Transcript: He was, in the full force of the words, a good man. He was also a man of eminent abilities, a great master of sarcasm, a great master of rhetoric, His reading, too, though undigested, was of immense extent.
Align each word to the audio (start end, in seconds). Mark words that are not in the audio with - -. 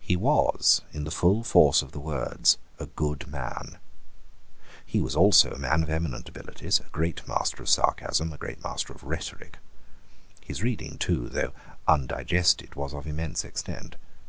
He 0.00 0.16
was, 0.16 0.82
in 0.92 1.04
the 1.04 1.12
full 1.12 1.44
force 1.44 1.80
of 1.80 1.92
the 1.92 2.00
words, 2.00 2.58
a 2.80 2.86
good 2.86 3.28
man. 3.28 3.78
He 4.84 5.00
was 5.00 5.14
also 5.14 5.52
a 5.52 5.60
man 5.60 5.84
of 5.84 5.88
eminent 5.90 6.28
abilities, 6.28 6.80
a 6.80 6.88
great 6.90 7.24
master 7.28 7.62
of 7.62 7.68
sarcasm, 7.68 8.32
a 8.32 8.36
great 8.36 8.64
master 8.64 8.92
of 8.92 9.04
rhetoric, 9.04 9.58
His 10.40 10.60
reading, 10.60 10.98
too, 10.98 11.28
though 11.28 11.52
undigested, 11.86 12.74
was 12.74 12.92
of 12.92 13.06
immense 13.06 13.44
extent. 13.44 13.94